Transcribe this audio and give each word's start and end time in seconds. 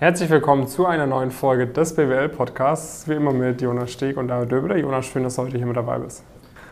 Herzlich 0.00 0.30
willkommen 0.30 0.66
zu 0.66 0.86
einer 0.86 1.06
neuen 1.06 1.30
Folge 1.30 1.66
des 1.66 1.94
BWL-Podcasts. 1.94 3.06
Wie 3.06 3.12
immer 3.12 3.34
mit 3.34 3.60
Jonas 3.60 3.92
Steg 3.92 4.16
und 4.16 4.28
David 4.28 4.50
Döbler. 4.50 4.78
Jonas, 4.78 5.04
schön, 5.04 5.24
dass 5.24 5.36
du 5.36 5.42
heute 5.42 5.58
hier 5.58 5.66
mit 5.66 5.76
dabei 5.76 5.98
bist. 5.98 6.24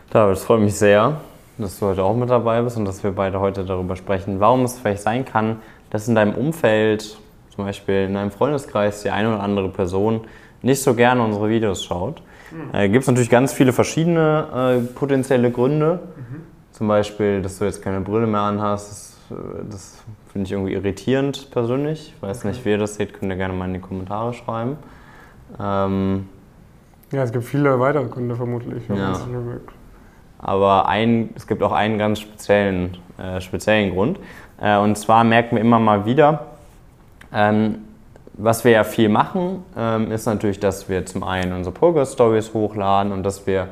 David, 0.09 0.35
es 0.35 0.43
freut 0.43 0.61
mich 0.61 0.73
sehr, 0.73 1.21
dass 1.59 1.77
du 1.77 1.85
heute 1.85 2.01
auch 2.01 2.15
mit 2.15 2.31
dabei 2.31 2.63
bist 2.63 2.75
und 2.77 2.85
dass 2.85 3.03
wir 3.03 3.11
beide 3.11 3.39
heute 3.39 3.63
darüber 3.63 3.95
sprechen, 3.95 4.39
warum 4.39 4.63
es 4.63 4.79
vielleicht 4.79 5.03
sein 5.03 5.25
kann, 5.25 5.57
dass 5.91 6.07
in 6.07 6.15
deinem 6.15 6.33
Umfeld, 6.33 7.19
zum 7.53 7.65
Beispiel 7.65 8.05
in 8.05 8.15
deinem 8.15 8.31
Freundeskreis, 8.31 9.03
die 9.03 9.11
eine 9.11 9.29
oder 9.29 9.43
andere 9.43 9.69
Person 9.69 10.21
nicht 10.63 10.81
so 10.81 10.95
gerne 10.95 11.21
unsere 11.21 11.49
Videos 11.49 11.83
schaut. 11.83 12.23
Mhm. 12.49 12.73
Äh, 12.73 12.89
Gibt 12.89 13.03
es 13.03 13.07
natürlich 13.07 13.29
ganz 13.29 13.53
viele 13.53 13.73
verschiedene 13.73 14.81
äh, 14.81 14.93
potenzielle 14.95 15.51
Gründe. 15.51 15.99
Mhm. 16.15 16.41
Zum 16.71 16.87
Beispiel, 16.87 17.43
dass 17.43 17.59
du 17.59 17.65
jetzt 17.65 17.83
keine 17.83 18.01
Brille 18.01 18.25
mehr 18.25 18.41
anhast. 18.41 19.08
Das, 19.69 20.03
finde 20.31 20.45
ich 20.45 20.51
irgendwie 20.51 20.73
irritierend 20.73 21.49
persönlich. 21.51 22.13
Ich 22.15 22.21
weiß 22.21 22.39
okay. 22.39 22.49
nicht, 22.49 22.65
wie 22.65 22.69
ihr 22.69 22.77
das 22.77 22.95
seht, 22.95 23.13
könnt 23.13 23.31
ihr 23.31 23.35
gerne 23.35 23.53
mal 23.53 23.65
in 23.65 23.73
die 23.73 23.79
Kommentare 23.79 24.33
schreiben. 24.33 24.77
Ähm, 25.59 26.29
ja, 27.11 27.23
es 27.23 27.31
gibt 27.31 27.45
viele 27.45 27.79
weitere 27.79 28.05
Gründe 28.05 28.35
vermutlich. 28.35 28.87
Ja. 28.87 29.13
Aber 30.37 30.87
ein, 30.87 31.31
es 31.35 31.47
gibt 31.47 31.63
auch 31.63 31.71
einen 31.71 31.97
ganz 31.97 32.19
speziellen, 32.19 32.97
äh, 33.17 33.41
speziellen 33.41 33.91
Grund. 33.91 34.19
Äh, 34.61 34.77
und 34.77 34.97
zwar 34.97 35.23
merken 35.23 35.55
wir 35.55 35.61
immer 35.61 35.79
mal 35.79 36.05
wieder, 36.05 36.47
ähm, 37.33 37.79
was 38.33 38.63
wir 38.63 38.71
ja 38.71 38.83
viel 38.83 39.09
machen, 39.09 39.63
ähm, 39.75 40.11
ist 40.11 40.25
natürlich, 40.25 40.59
dass 40.59 40.87
wir 40.87 41.05
zum 41.05 41.23
einen 41.23 41.51
unsere 41.51 41.73
Progress-Stories 41.73 42.53
hochladen 42.53 43.11
und 43.11 43.23
dass 43.23 43.45
wir 43.45 43.67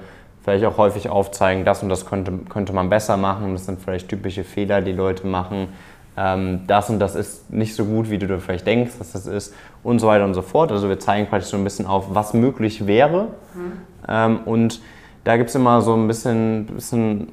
vielleicht 0.47 0.63
auch 0.63 0.77
häufig 0.77 1.09
aufzeigen, 1.09 1.65
das 1.65 1.83
und 1.83 1.89
das 1.89 2.05
könnte, 2.05 2.31
könnte 2.47 2.71
man 2.71 2.89
besser 2.89 3.17
machen. 3.17 3.51
Das 3.51 3.65
sind 3.65 3.81
vielleicht 3.81 4.07
typische 4.07 4.45
Fehler, 4.45 4.79
die 4.79 4.93
Leute 4.93 5.27
machen. 5.27 5.67
Ähm, 6.15 6.61
das 6.67 6.89
und 6.89 6.99
das 6.99 7.15
ist 7.15 7.51
nicht 7.51 7.75
so 7.75 7.83
gut, 7.83 8.09
wie 8.09 8.17
du 8.17 8.27
dir 8.27 8.39
vielleicht 8.39 8.65
denkst, 8.65 8.93
dass 8.97 9.11
das 9.11 9.27
ist 9.27 9.53
und 9.83 9.99
so 9.99 10.07
weiter 10.07 10.23
und 10.23 10.33
so 10.35 10.41
fort. 10.41 10.71
Also 10.71 10.87
wir 10.87 10.99
zeigen 10.99 11.27
praktisch 11.27 11.49
so 11.49 11.57
ein 11.57 11.65
bisschen 11.65 11.85
auf, 11.85 12.15
was 12.15 12.33
möglich 12.33 12.87
wäre. 12.87 13.27
Mhm. 13.55 13.71
Ähm, 14.07 14.39
und 14.45 14.79
da 15.25 15.35
gibt 15.35 15.49
es 15.49 15.55
immer 15.55 15.81
so 15.81 15.93
ein 15.93 16.07
bisschen, 16.07 16.65
bisschen 16.67 17.27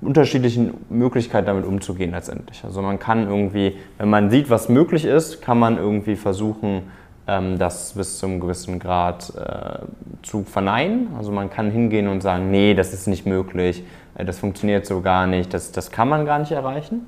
unterschiedliche 0.00 0.72
Möglichkeiten 0.88 1.46
damit 1.46 1.66
umzugehen 1.66 2.12
letztendlich. 2.12 2.64
Also 2.64 2.80
man 2.80 2.98
kann 2.98 3.28
irgendwie, 3.28 3.76
wenn 3.98 4.08
man 4.08 4.30
sieht, 4.30 4.48
was 4.48 4.70
möglich 4.70 5.04
ist, 5.04 5.42
kann 5.42 5.58
man 5.58 5.76
irgendwie 5.76 6.16
versuchen, 6.16 6.84
ähm, 7.26 7.58
das 7.58 7.92
bis 7.92 8.18
zum 8.18 8.40
gewissen 8.40 8.78
Grad 8.78 9.30
äh, 9.36 9.78
zu 10.24 10.42
verneinen. 10.44 11.08
Also 11.16 11.30
man 11.30 11.50
kann 11.50 11.70
hingehen 11.70 12.08
und 12.08 12.22
sagen, 12.22 12.50
nee, 12.50 12.74
das 12.74 12.92
ist 12.92 13.06
nicht 13.06 13.26
möglich, 13.26 13.84
äh, 14.16 14.24
das 14.24 14.38
funktioniert 14.38 14.86
so 14.86 15.00
gar 15.00 15.26
nicht, 15.26 15.54
das, 15.54 15.70
das 15.72 15.90
kann 15.90 16.08
man 16.08 16.24
gar 16.26 16.38
nicht 16.38 16.52
erreichen. 16.52 17.06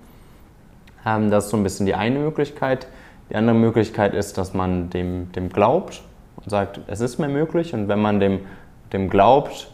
Ähm, 1.05 1.31
das 1.31 1.47
ist 1.47 1.51
so 1.51 1.57
ein 1.57 1.63
bisschen 1.63 1.87
die 1.87 1.95
eine 1.95 2.19
Möglichkeit. 2.19 2.87
Die 3.31 3.37
andere 3.37 3.57
Möglichkeit 3.57 4.15
ist, 4.15 4.39
dass 4.39 4.55
man 4.55 4.91
dem, 4.91 5.33
dem 5.33 5.49
glaubt 5.49 6.03
und 6.37 6.51
sagt, 6.51 6.81
es 6.87 7.01
ist 7.01 7.19
mir 7.19 7.29
möglich. 7.29 7.75
Und 7.75 7.89
wenn 7.89 8.01
man 8.01 8.21
dem, 8.21 8.41
dem 8.93 9.11
glaubt, 9.11 9.73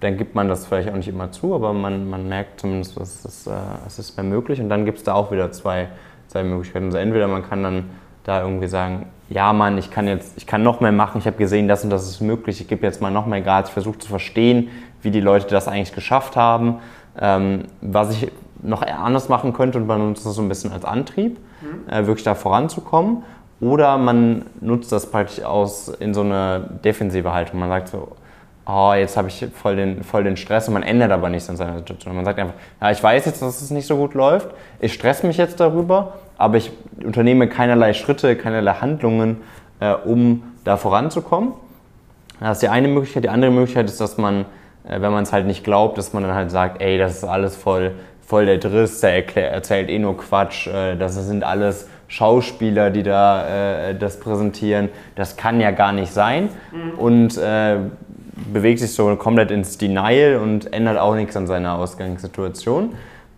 dann 0.00 0.18
gibt 0.18 0.34
man 0.34 0.48
das 0.48 0.66
vielleicht 0.66 0.90
auch 0.90 0.96
nicht 0.96 1.08
immer 1.08 1.32
zu, 1.32 1.54
aber 1.54 1.72
man, 1.72 2.10
man 2.10 2.28
merkt 2.28 2.60
zumindest, 2.60 2.98
es, 2.98 3.46
äh, 3.46 3.52
es 3.86 3.98
ist 3.98 4.16
mir 4.16 4.24
möglich. 4.24 4.60
Und 4.60 4.68
dann 4.68 4.84
gibt 4.84 4.98
es 4.98 5.04
da 5.04 5.14
auch 5.14 5.32
wieder 5.32 5.52
zwei, 5.52 5.88
zwei 6.28 6.44
Möglichkeiten. 6.44 6.86
Also 6.86 6.98
entweder 6.98 7.28
man 7.28 7.48
kann 7.48 7.62
dann 7.62 7.84
da 8.26 8.42
irgendwie 8.42 8.66
sagen, 8.66 9.06
ja 9.28 9.52
Mann, 9.52 9.78
ich 9.78 9.90
kann 9.90 10.08
jetzt, 10.08 10.36
ich 10.36 10.46
kann 10.46 10.62
noch 10.62 10.80
mehr 10.80 10.92
machen, 10.92 11.18
ich 11.18 11.26
habe 11.26 11.36
gesehen, 11.36 11.68
das 11.68 11.84
und 11.84 11.90
das 11.90 12.08
ist 12.08 12.20
möglich, 12.20 12.60
ich 12.60 12.68
gebe 12.68 12.84
jetzt 12.84 13.00
mal 13.00 13.10
noch 13.10 13.26
mehr 13.26 13.40
Gas, 13.40 13.68
ich 13.68 13.72
versuche 13.72 13.98
zu 13.98 14.08
verstehen, 14.08 14.68
wie 15.02 15.10
die 15.10 15.20
Leute 15.20 15.46
das 15.46 15.68
eigentlich 15.68 15.94
geschafft 15.94 16.36
haben. 16.36 16.80
Ähm, 17.18 17.64
was 17.80 18.10
ich 18.10 18.30
noch 18.62 18.82
anders 18.82 19.28
machen 19.28 19.52
könnte 19.52 19.78
und 19.78 19.86
man 19.86 20.06
nutzt 20.08 20.26
das 20.26 20.34
so 20.34 20.42
ein 20.42 20.48
bisschen 20.48 20.72
als 20.72 20.84
Antrieb, 20.84 21.38
mhm. 21.60 21.88
äh, 21.88 22.06
wirklich 22.06 22.24
da 22.24 22.34
voranzukommen. 22.34 23.22
Oder 23.60 23.96
man 23.96 24.44
nutzt 24.60 24.92
das 24.92 25.10
praktisch 25.10 25.42
aus 25.42 25.88
in 25.88 26.12
so 26.12 26.20
eine 26.20 26.78
defensive 26.84 27.32
Haltung. 27.32 27.60
Man 27.60 27.70
sagt 27.70 27.88
so, 27.88 28.08
oh, 28.66 28.92
jetzt 28.94 29.16
habe 29.16 29.28
ich 29.28 29.46
voll 29.54 29.76
den, 29.76 30.02
voll 30.02 30.24
den 30.24 30.36
Stress 30.36 30.68
und 30.68 30.74
man 30.74 30.82
ändert 30.82 31.10
aber 31.10 31.30
nichts 31.30 31.48
an 31.48 31.56
seiner 31.56 31.78
Situation. 31.78 32.14
Man 32.14 32.24
sagt 32.24 32.38
einfach, 32.38 32.54
ja, 32.80 32.90
ich 32.90 33.02
weiß 33.02 33.24
jetzt, 33.24 33.40
dass 33.40 33.62
es 33.62 33.70
nicht 33.70 33.86
so 33.86 33.96
gut 33.96 34.14
läuft, 34.14 34.48
ich 34.80 34.92
stress 34.92 35.22
mich 35.22 35.36
jetzt 35.36 35.60
darüber, 35.60 36.14
aber 36.38 36.56
ich 36.56 36.72
unternehme 37.02 37.48
keinerlei 37.48 37.92
Schritte, 37.94 38.36
keinerlei 38.36 38.74
Handlungen, 38.74 39.38
äh, 39.80 39.92
um 39.92 40.42
da 40.64 40.76
voranzukommen. 40.76 41.52
Das 42.40 42.58
ist 42.58 42.62
die 42.62 42.68
eine 42.68 42.88
Möglichkeit. 42.88 43.24
Die 43.24 43.28
andere 43.28 43.50
Möglichkeit 43.50 43.86
ist, 43.86 44.00
dass 44.00 44.18
man, 44.18 44.44
äh, 44.88 45.00
wenn 45.00 45.12
man 45.12 45.22
es 45.22 45.32
halt 45.32 45.46
nicht 45.46 45.64
glaubt, 45.64 45.96
dass 45.98 46.12
man 46.12 46.22
dann 46.22 46.34
halt 46.34 46.50
sagt, 46.50 46.82
ey, 46.82 46.98
das 46.98 47.18
ist 47.18 47.24
alles 47.24 47.56
voll, 47.56 47.92
voll 48.26 48.46
der 48.46 48.58
Driss, 48.58 49.00
der 49.00 49.14
erklär, 49.14 49.50
erzählt 49.50 49.88
eh 49.88 49.98
nur 49.98 50.16
Quatsch, 50.16 50.66
äh, 50.66 50.96
das 50.96 51.14
sind 51.14 51.44
alles 51.44 51.88
Schauspieler, 52.08 52.90
die 52.90 53.02
da 53.02 53.88
äh, 53.88 53.94
das 53.94 54.20
präsentieren. 54.20 54.90
Das 55.14 55.36
kann 55.36 55.60
ja 55.60 55.70
gar 55.70 55.92
nicht 55.92 56.12
sein. 56.12 56.50
Mhm. 56.72 56.98
Und 56.98 57.38
äh, 57.38 57.78
bewegt 58.52 58.80
sich 58.80 58.92
so 58.92 59.16
komplett 59.16 59.50
ins 59.50 59.78
Denial 59.78 60.36
und 60.42 60.72
ändert 60.72 60.98
auch 60.98 61.14
nichts 61.14 61.36
an 61.36 61.46
seiner 61.46 61.78
Ausgangssituation, 61.78 62.94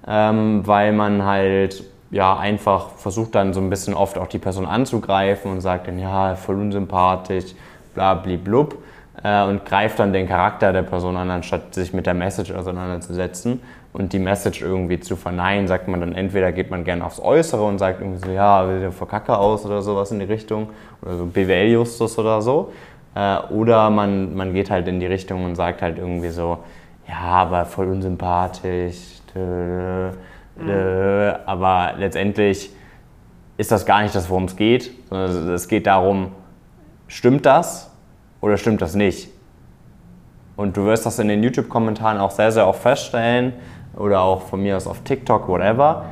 ähm, 0.06 0.66
weil 0.66 0.92
man 0.92 1.24
halt 1.24 1.84
ja 2.10 2.36
einfach 2.38 2.90
versucht 2.90 3.34
dann 3.34 3.52
so 3.52 3.60
ein 3.60 3.70
bisschen 3.70 3.94
oft 3.94 4.18
auch 4.18 4.28
die 4.28 4.38
Person 4.38 4.66
anzugreifen 4.66 5.50
und 5.50 5.60
sagt 5.60 5.88
dann 5.88 5.98
ja 5.98 6.34
voll 6.36 6.56
unsympathisch, 6.56 7.54
bla 7.94 8.14
blub 8.14 8.78
äh, 9.22 9.44
und 9.44 9.64
greift 9.64 9.98
dann 9.98 10.12
den 10.12 10.28
Charakter 10.28 10.72
der 10.72 10.82
Person 10.82 11.16
an, 11.16 11.30
anstatt 11.30 11.74
sich 11.74 11.92
mit 11.92 12.06
der 12.06 12.14
Message 12.14 12.52
auseinanderzusetzen 12.52 13.60
und 13.92 14.12
die 14.12 14.18
Message 14.18 14.62
irgendwie 14.62 15.00
zu 15.00 15.16
verneinen, 15.16 15.66
sagt 15.66 15.88
man 15.88 16.00
dann 16.00 16.12
entweder 16.12 16.52
geht 16.52 16.70
man 16.70 16.84
gerne 16.84 17.04
aufs 17.04 17.20
Äußere 17.20 17.62
und 17.64 17.78
sagt 17.78 18.00
irgendwie 18.00 18.24
so, 18.24 18.30
ja, 18.30 18.66
will 18.66 18.80
der 18.80 18.92
vor 18.92 19.08
Kacke 19.08 19.36
aus 19.36 19.64
oder 19.66 19.82
sowas 19.82 20.10
in 20.10 20.18
die 20.18 20.26
Richtung 20.26 20.70
oder 21.02 21.16
so 21.16 21.26
BWL-Justus 21.26 22.18
oder 22.18 22.40
so 22.40 22.72
äh, 23.14 23.38
oder 23.50 23.90
man, 23.90 24.34
man 24.34 24.54
geht 24.54 24.70
halt 24.70 24.88
in 24.88 25.00
die 25.00 25.06
Richtung 25.06 25.44
und 25.44 25.56
sagt 25.56 25.82
halt 25.82 25.98
irgendwie 25.98 26.28
so, 26.28 26.58
ja, 27.08 27.20
aber 27.20 27.64
voll 27.64 27.88
unsympathisch. 27.88 29.20
Dö, 29.34 29.40
dö. 29.40 30.10
Mhm. 30.66 31.34
Aber 31.46 31.94
letztendlich 31.96 32.70
ist 33.56 33.72
das 33.72 33.86
gar 33.86 34.02
nicht 34.02 34.14
das, 34.14 34.30
worum 34.30 34.44
es 34.44 34.56
geht, 34.56 34.90
sondern 35.08 35.50
es 35.50 35.68
geht 35.68 35.86
darum, 35.86 36.32
stimmt 37.06 37.46
das 37.46 37.90
oder 38.40 38.56
stimmt 38.56 38.82
das 38.82 38.94
nicht? 38.94 39.30
Und 40.56 40.76
du 40.76 40.84
wirst 40.84 41.06
das 41.06 41.18
in 41.18 41.28
den 41.28 41.42
YouTube-Kommentaren 41.42 42.18
auch 42.18 42.30
sehr, 42.30 42.52
sehr 42.52 42.66
oft 42.66 42.82
feststellen 42.82 43.52
oder 43.96 44.20
auch 44.20 44.42
von 44.42 44.62
mir 44.62 44.76
aus 44.76 44.86
auf 44.86 45.02
TikTok, 45.02 45.48
whatever. 45.48 46.06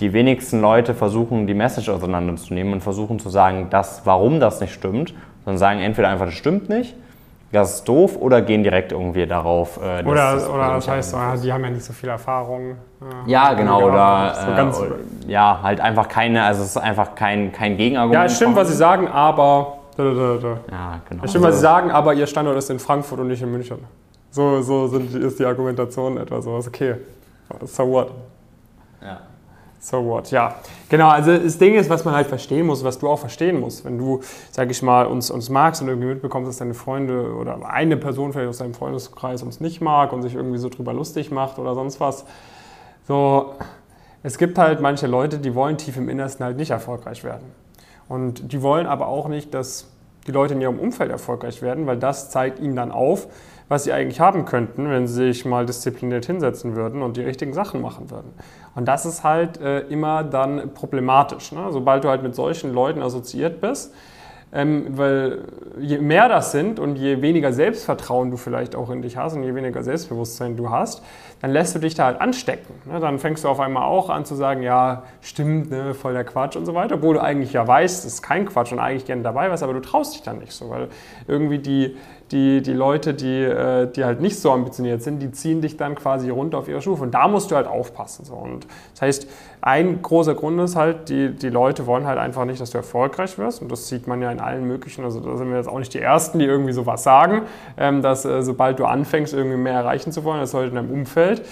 Die 0.00 0.12
wenigsten 0.12 0.60
Leute 0.60 0.94
versuchen, 0.94 1.46
die 1.46 1.54
Message 1.54 1.88
auseinanderzunehmen 1.88 2.74
und 2.74 2.82
versuchen 2.82 3.18
zu 3.18 3.30
sagen, 3.30 3.68
dass, 3.70 4.04
warum 4.04 4.40
das 4.40 4.60
nicht 4.60 4.74
stimmt 4.74 5.14
sondern 5.46 5.58
sagen 5.58 5.80
entweder 5.80 6.08
einfach, 6.08 6.26
das 6.26 6.34
stimmt 6.34 6.68
nicht, 6.68 6.96
das 7.52 7.76
ist 7.76 7.84
doof, 7.84 8.16
oder 8.18 8.42
gehen 8.42 8.62
direkt 8.62 8.92
irgendwie 8.92 9.26
darauf. 9.26 9.78
Äh, 9.78 10.04
oder 10.04 10.34
das, 10.34 10.48
oder 10.48 10.74
das 10.74 10.88
heißt, 10.88 11.10
so, 11.10 11.18
die 11.42 11.52
haben 11.52 11.64
ja 11.64 11.70
nicht 11.70 11.84
so 11.84 11.92
viel 11.92 12.08
Erfahrung. 12.08 12.72
Äh, 12.72 13.30
ja, 13.30 13.54
genau, 13.54 13.82
oder, 13.82 14.72
so 14.72 14.84
äh, 14.84 14.88
ja, 15.28 15.60
halt 15.62 15.80
einfach 15.80 16.08
keine, 16.08 16.42
also 16.42 16.62
es 16.62 16.70
ist 16.70 16.76
einfach 16.76 17.14
kein, 17.14 17.52
kein 17.52 17.76
Gegenargument. 17.76 18.14
Ja, 18.14 18.24
es 18.24 18.36
stimmt, 18.36 18.56
was 18.56 18.68
sie 18.68 18.76
sagen, 18.76 19.08
aber. 19.08 19.78
Ja, 19.98 21.00
genau. 21.08 21.24
Es 21.24 21.30
stimmt, 21.30 21.44
was 21.44 21.54
sie 21.54 21.60
sagen, 21.62 21.90
aber 21.90 22.12
ihr 22.12 22.26
Standort 22.26 22.58
ist 22.58 22.68
in 22.68 22.78
Frankfurt 22.78 23.20
und 23.20 23.28
nicht 23.28 23.40
in 23.40 23.50
München. 23.50 23.78
So, 24.30 24.60
so 24.60 24.88
sind, 24.88 25.14
ist 25.14 25.38
die 25.38 25.46
Argumentation 25.46 26.18
etwa 26.18 26.42
so. 26.42 26.50
Okay, 26.50 26.96
so 27.64 27.90
what? 27.90 28.10
Ja. 29.00 29.20
So 29.78 30.04
what, 30.04 30.30
ja. 30.30 30.56
Genau, 30.88 31.08
also 31.08 31.36
das 31.36 31.58
Ding 31.58 31.74
ist, 31.74 31.88
was 31.88 32.04
man 32.04 32.14
halt 32.14 32.26
verstehen 32.26 32.66
muss, 32.66 32.82
was 32.82 32.98
du 32.98 33.08
auch 33.08 33.18
verstehen 33.18 33.60
musst. 33.60 33.84
Wenn 33.84 33.98
du, 33.98 34.20
sag 34.50 34.70
ich 34.70 34.82
mal, 34.82 35.06
uns, 35.06 35.30
uns 35.30 35.48
magst 35.48 35.80
und 35.80 35.88
irgendwie 35.88 36.08
mitbekommst, 36.08 36.48
dass 36.48 36.56
deine 36.56 36.74
Freunde 36.74 37.34
oder 37.34 37.70
eine 37.70 37.96
Person 37.96 38.32
vielleicht 38.32 38.48
aus 38.48 38.58
deinem 38.58 38.74
Freundeskreis 38.74 39.42
uns 39.42 39.60
nicht 39.60 39.80
mag 39.80 40.12
und 40.12 40.22
sich 40.22 40.34
irgendwie 40.34 40.58
so 40.58 40.68
drüber 40.68 40.92
lustig 40.92 41.30
macht 41.30 41.58
oder 41.58 41.74
sonst 41.74 42.00
was. 42.00 42.24
So, 43.06 43.54
es 44.22 44.38
gibt 44.38 44.58
halt 44.58 44.80
manche 44.80 45.06
Leute, 45.06 45.38
die 45.38 45.54
wollen 45.54 45.78
tief 45.78 45.96
im 45.96 46.08
Innersten 46.08 46.44
halt 46.44 46.56
nicht 46.56 46.70
erfolgreich 46.70 47.22
werden. 47.22 47.52
Und 48.08 48.52
die 48.52 48.62
wollen 48.62 48.86
aber 48.86 49.06
auch 49.06 49.28
nicht, 49.28 49.54
dass 49.54 49.86
die 50.26 50.32
Leute 50.32 50.54
in 50.54 50.60
ihrem 50.60 50.78
Umfeld 50.78 51.10
erfolgreich 51.10 51.62
werden, 51.62 51.86
weil 51.86 51.96
das 51.96 52.30
zeigt 52.30 52.58
ihnen 52.58 52.74
dann 52.74 52.90
auf, 52.90 53.28
was 53.68 53.84
sie 53.84 53.92
eigentlich 53.92 54.20
haben 54.20 54.44
könnten, 54.44 54.88
wenn 54.90 55.06
sie 55.06 55.32
sich 55.32 55.44
mal 55.44 55.66
diszipliniert 55.66 56.26
hinsetzen 56.26 56.76
würden 56.76 57.02
und 57.02 57.16
die 57.16 57.22
richtigen 57.22 57.52
Sachen 57.52 57.80
machen 57.80 58.10
würden. 58.10 58.32
Und 58.74 58.86
das 58.86 59.06
ist 59.06 59.24
halt 59.24 59.60
äh, 59.60 59.80
immer 59.80 60.22
dann 60.22 60.72
problematisch. 60.74 61.52
Ne? 61.52 61.66
Sobald 61.70 62.04
du 62.04 62.08
halt 62.08 62.22
mit 62.22 62.34
solchen 62.34 62.72
Leuten 62.72 63.02
assoziiert 63.02 63.60
bist, 63.60 63.92
ähm, 64.52 64.86
weil 64.96 65.40
je 65.78 65.98
mehr 65.98 66.28
das 66.28 66.52
sind 66.52 66.78
und 66.78 66.96
je 66.96 67.20
weniger 67.20 67.52
Selbstvertrauen 67.52 68.30
du 68.30 68.36
vielleicht 68.36 68.76
auch 68.76 68.90
in 68.90 69.02
dich 69.02 69.16
hast 69.16 69.34
und 69.34 69.42
je 69.42 69.54
weniger 69.54 69.82
Selbstbewusstsein 69.82 70.56
du 70.56 70.70
hast, 70.70 71.02
dann 71.42 71.50
lässt 71.50 71.74
du 71.74 71.80
dich 71.80 71.94
da 71.94 72.04
halt 72.04 72.20
anstecken. 72.20 72.74
Ne? 72.84 73.00
Dann 73.00 73.18
fängst 73.18 73.44
du 73.44 73.48
auf 73.48 73.58
einmal 73.58 73.82
auch 73.82 74.08
an 74.08 74.24
zu 74.24 74.34
sagen, 74.34 74.62
ja, 74.62 75.02
stimmt, 75.20 75.70
ne, 75.70 75.94
voll 75.94 76.12
der 76.12 76.24
Quatsch 76.24 76.56
und 76.56 76.64
so 76.64 76.74
weiter, 76.74 76.94
obwohl 76.94 77.14
du 77.14 77.22
eigentlich 77.22 77.52
ja 77.52 77.66
weißt, 77.66 78.06
es 78.06 78.14
ist 78.14 78.22
kein 78.22 78.46
Quatsch 78.46 78.72
und 78.72 78.78
eigentlich 78.78 79.04
gerne 79.04 79.22
dabei 79.22 79.50
warst, 79.50 79.62
aber 79.62 79.74
du 79.74 79.80
traust 79.80 80.14
dich 80.14 80.22
dann 80.22 80.38
nicht 80.38 80.52
so, 80.52 80.70
weil 80.70 80.88
irgendwie 81.26 81.58
die, 81.58 81.96
die, 82.32 82.60
die 82.60 82.72
Leute, 82.72 83.14
die, 83.14 83.42
äh, 83.42 83.86
die 83.90 84.04
halt 84.04 84.20
nicht 84.20 84.38
so 84.40 84.50
ambitioniert 84.50 85.02
sind, 85.02 85.20
die 85.20 85.30
ziehen 85.30 85.60
dich 85.60 85.76
dann 85.76 85.94
quasi 85.94 86.28
runter 86.28 86.58
auf 86.58 86.68
ihre 86.68 86.80
Stufe. 86.80 87.04
Und 87.04 87.14
da 87.14 87.28
musst 87.28 87.50
du 87.50 87.56
halt 87.56 87.68
aufpassen. 87.68 88.24
So. 88.24 88.34
Und 88.34 88.66
das 88.94 89.02
heißt, 89.02 89.28
ein 89.60 90.02
großer 90.02 90.34
Grund 90.34 90.60
ist 90.60 90.74
halt, 90.74 91.08
die, 91.08 91.30
die 91.30 91.48
Leute 91.48 91.86
wollen 91.86 92.06
halt 92.06 92.18
einfach 92.18 92.44
nicht, 92.44 92.60
dass 92.60 92.70
du 92.70 92.78
erfolgreich 92.78 93.38
wirst. 93.38 93.62
Und 93.62 93.70
das 93.70 93.88
sieht 93.88 94.08
man 94.08 94.20
ja 94.22 94.32
in 94.32 94.40
allen 94.40 94.64
möglichen, 94.64 95.04
also 95.04 95.20
da 95.20 95.36
sind 95.36 95.50
wir 95.50 95.56
jetzt 95.56 95.68
auch 95.68 95.78
nicht 95.78 95.94
die 95.94 96.00
Ersten, 96.00 96.40
die 96.40 96.46
irgendwie 96.46 96.72
sowas 96.72 97.04
sagen, 97.04 97.42
ähm, 97.76 98.02
dass 98.02 98.24
äh, 98.24 98.42
sobald 98.42 98.80
du 98.80 98.86
anfängst, 98.86 99.32
irgendwie 99.32 99.56
mehr 99.56 99.74
erreichen 99.74 100.10
zu 100.10 100.24
wollen, 100.24 100.40
das 100.40 100.50
sollte 100.50 100.70
in 100.70 100.74
deinem 100.74 100.90
Umfeld, 100.90 101.42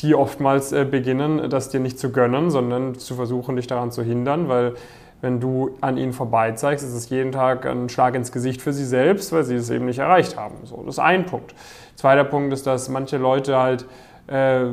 die 0.00 0.14
oftmals 0.14 0.72
äh, 0.72 0.86
beginnen, 0.86 1.50
das 1.50 1.68
dir 1.68 1.80
nicht 1.80 1.98
zu 1.98 2.10
gönnen, 2.10 2.50
sondern 2.50 2.94
zu 2.94 3.14
versuchen, 3.14 3.56
dich 3.56 3.66
daran 3.66 3.92
zu 3.92 4.02
hindern, 4.02 4.48
weil 4.48 4.74
wenn 5.22 5.40
du 5.40 5.70
an 5.80 5.96
ihnen 5.96 6.12
vorbeizeigst, 6.12 6.84
ist 6.84 6.92
es 6.92 7.08
jeden 7.08 7.32
Tag 7.32 7.64
ein 7.64 7.88
Schlag 7.88 8.14
ins 8.14 8.32
Gesicht 8.32 8.60
für 8.60 8.72
sie 8.72 8.84
selbst, 8.84 9.32
weil 9.32 9.44
sie 9.44 9.54
es 9.54 9.70
eben 9.70 9.86
nicht 9.86 10.00
erreicht 10.00 10.36
haben. 10.36 10.56
So, 10.64 10.82
das 10.84 10.96
ist 10.96 10.98
ein 10.98 11.24
Punkt. 11.24 11.54
Zweiter 11.94 12.24
Punkt 12.24 12.52
ist, 12.52 12.66
dass 12.66 12.88
manche 12.88 13.16
Leute 13.18 13.56
halt 13.56 13.86
äh, 14.26 14.64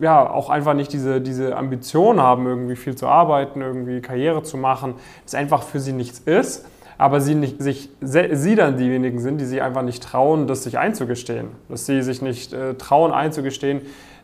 ja, 0.00 0.28
auch 0.28 0.48
einfach 0.48 0.74
nicht 0.74 0.92
diese, 0.92 1.20
diese 1.20 1.56
Ambition 1.56 2.20
haben, 2.20 2.46
irgendwie 2.46 2.76
viel 2.76 2.96
zu 2.96 3.06
arbeiten, 3.06 3.60
irgendwie 3.60 4.00
Karriere 4.00 4.42
zu 4.42 4.56
machen, 4.56 4.94
das 5.24 5.34
einfach 5.34 5.62
für 5.62 5.80
sie 5.80 5.92
nichts 5.92 6.18
ist, 6.18 6.66
aber 6.96 7.20
sie, 7.20 7.34
nicht, 7.34 7.62
sich, 7.62 7.90
sie 8.00 8.54
dann 8.54 8.78
diejenigen 8.78 9.18
sind, 9.18 9.38
die 9.38 9.44
sich 9.44 9.60
einfach 9.60 9.82
nicht 9.82 10.02
trauen, 10.02 10.46
das 10.46 10.64
sich 10.64 10.78
einzugestehen, 10.78 11.48
dass 11.68 11.84
sie 11.84 12.02
sich 12.02 12.22
nicht 12.22 12.54
äh, 12.54 12.74
trauen 12.74 13.12
einzugestehen, 13.12 13.82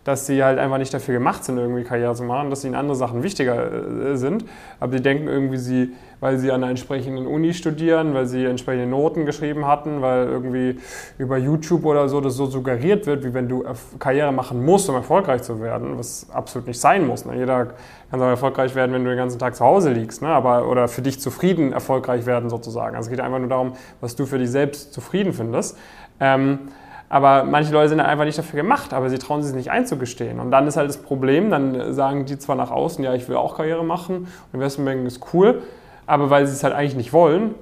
dass 0.08 0.24
sie 0.24 0.42
halt 0.42 0.58
einfach 0.58 0.78
nicht 0.78 0.94
dafür 0.94 1.12
gemacht 1.12 1.44
sind, 1.44 1.58
irgendwie 1.58 1.84
Karriere 1.84 2.14
zu 2.14 2.24
machen, 2.24 2.48
dass 2.48 2.64
ihnen 2.64 2.74
andere 2.74 2.96
Sachen 2.96 3.22
wichtiger 3.22 3.70
äh, 3.70 4.16
sind. 4.16 4.42
Aber 4.80 4.92
sie 4.92 5.02
denken 5.02 5.28
irgendwie, 5.28 5.58
sie, 5.58 5.92
weil 6.18 6.38
sie 6.38 6.50
an 6.50 6.62
einer 6.62 6.70
entsprechenden 6.70 7.26
Uni 7.26 7.52
studieren, 7.52 8.14
weil 8.14 8.24
sie 8.24 8.46
entsprechende 8.46 8.86
Noten 8.86 9.26
geschrieben 9.26 9.66
hatten, 9.66 10.00
weil 10.00 10.26
irgendwie 10.26 10.78
über 11.18 11.36
YouTube 11.36 11.84
oder 11.84 12.08
so 12.08 12.22
das 12.22 12.36
so 12.36 12.46
suggeriert 12.46 13.04
wird, 13.04 13.22
wie 13.22 13.34
wenn 13.34 13.50
du 13.50 13.64
Karriere 13.98 14.32
machen 14.32 14.64
musst, 14.64 14.88
um 14.88 14.94
erfolgreich 14.94 15.42
zu 15.42 15.60
werden, 15.60 15.98
was 15.98 16.26
absolut 16.32 16.68
nicht 16.68 16.80
sein 16.80 17.06
muss. 17.06 17.26
Ne? 17.26 17.36
Jeder 17.36 17.74
kann 18.10 18.22
auch 18.22 18.28
erfolgreich 18.28 18.74
werden, 18.74 18.94
wenn 18.94 19.04
du 19.04 19.10
den 19.10 19.18
ganzen 19.18 19.38
Tag 19.38 19.56
zu 19.56 19.64
Hause 19.66 19.92
liegst, 19.92 20.22
ne? 20.22 20.28
aber, 20.28 20.70
oder 20.70 20.88
für 20.88 21.02
dich 21.02 21.20
zufrieden 21.20 21.74
erfolgreich 21.74 22.24
werden 22.24 22.48
sozusagen. 22.48 22.96
Also 22.96 23.08
es 23.08 23.10
geht 23.10 23.20
einfach 23.20 23.40
nur 23.40 23.50
darum, 23.50 23.74
was 24.00 24.16
du 24.16 24.24
für 24.24 24.38
dich 24.38 24.50
selbst 24.50 24.94
zufrieden 24.94 25.34
findest. 25.34 25.76
Ähm, 26.18 26.60
aber 27.08 27.44
manche 27.44 27.72
Leute 27.72 27.90
sind 27.90 28.00
einfach 28.00 28.24
nicht 28.24 28.38
dafür 28.38 28.58
gemacht, 28.58 28.92
aber 28.92 29.08
sie 29.08 29.18
trauen 29.18 29.42
sich 29.42 29.54
nicht 29.54 29.70
einzugestehen. 29.70 30.40
Und 30.40 30.50
dann 30.50 30.66
ist 30.66 30.76
halt 30.76 30.88
das 30.88 30.98
Problem, 30.98 31.50
dann 31.50 31.94
sagen 31.94 32.26
die 32.26 32.38
zwar 32.38 32.56
nach 32.56 32.70
außen, 32.70 33.02
ja, 33.02 33.14
ich 33.14 33.28
will 33.28 33.36
auch 33.36 33.56
Karriere 33.56 33.84
machen, 33.84 34.28
Investmentbanking 34.52 35.06
ist 35.06 35.20
cool, 35.32 35.62
aber 36.06 36.30
weil 36.30 36.46
sie 36.46 36.52
es 36.52 36.64
halt 36.64 36.74
eigentlich 36.74 36.96
nicht 36.96 37.12
wollen, 37.12 37.54